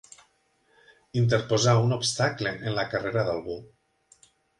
[1.19, 3.59] Interposar un obstacle en la carrera d'algú.